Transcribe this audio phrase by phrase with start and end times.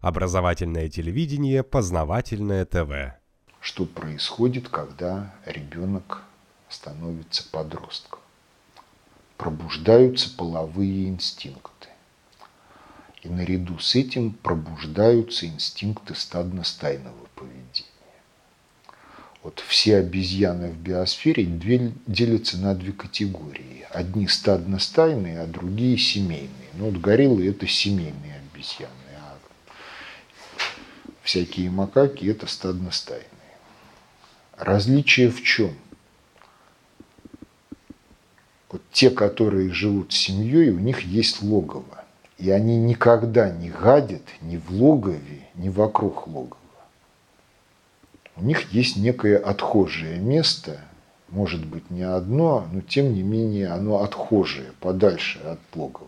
[0.00, 3.18] Образовательное телевидение, познавательное ТВ.
[3.60, 6.22] Что происходит, когда ребенок
[6.68, 8.20] становится подростком?
[9.36, 11.88] Пробуждаются половые инстинкты.
[13.22, 17.88] И наряду с этим пробуждаются инстинкты стадно-стайного поведения.
[19.42, 23.86] Вот все обезьяны в биосфере делятся на две категории.
[23.90, 26.70] Одни стадно-стайные, а другие семейные.
[26.74, 28.92] Ну вот гориллы– это семейные обезьяны,
[31.28, 33.26] всякие макаки– это стадно-стайные.
[34.56, 35.74] Различие в чем?
[38.70, 42.04] Вот те, которые живут семьей, у них есть логово.
[42.38, 46.58] И они никогда не гадят ни в логове, ни вокруг логова
[48.38, 50.80] у них есть некое отхожее место,
[51.28, 56.06] может быть не одно, но тем не менее оно отхожее, подальше от логова.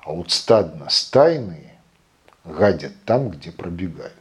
[0.00, 1.63] А вот стадно-стайные
[2.44, 4.14] гадят там, где пробегают.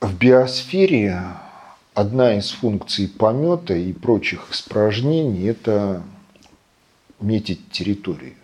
[0.00, 1.20] В биосфере
[1.94, 6.02] одна из функций помета и прочих испражнений– это
[7.20, 8.36] метить территорию.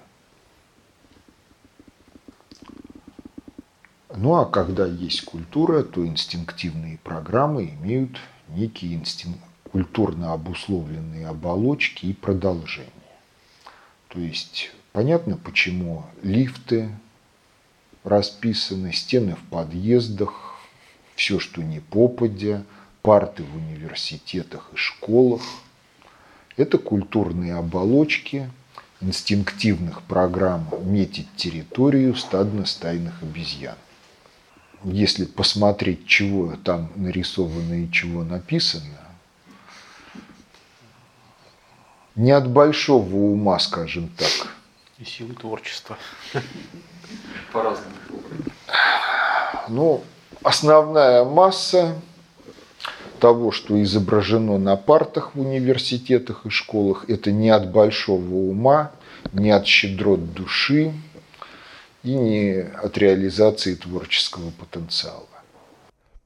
[4.17, 8.19] Ну а когда есть культура, то инстинктивные программы имеют
[8.49, 9.37] некие инстинк...
[9.71, 12.91] культурно обусловленные оболочки и продолжения.
[14.09, 16.89] То есть понятно, почему лифты
[18.05, 20.55] расписаны, стены в подъездах,
[21.15, 22.65] все, что не попадя,
[23.03, 25.43] парты в университетах и школах.
[26.57, 28.51] Это культурные оболочки
[29.03, 33.77] инстинктивных программ метить территорию стадно-стайных обезьян
[34.85, 38.85] если посмотреть, чего там нарисовано и чего написано,
[42.15, 44.55] не от большого ума, скажем так.
[44.99, 45.99] И силы творчества.
[47.53, 47.95] По-разному.
[49.69, 50.05] Ну,
[50.43, 52.01] основная масса
[53.19, 58.93] того, что изображено на партах в университетах и школах, это не от большого ума,
[59.33, 60.93] не от щедрот души,
[62.05, 65.27] и не от реализации творческого потенциала.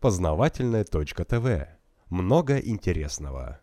[0.00, 1.68] Познавательная точка ТВ.
[2.10, 3.60] Много интересного.